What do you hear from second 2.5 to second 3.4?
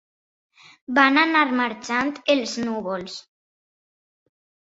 núvols.